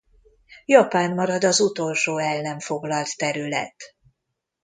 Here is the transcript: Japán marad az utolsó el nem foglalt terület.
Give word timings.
Japán 0.65 1.13
marad 1.15 1.43
az 1.43 1.59
utolsó 1.59 2.17
el 2.17 2.41
nem 2.41 2.59
foglalt 2.59 3.17
terület. 3.17 3.95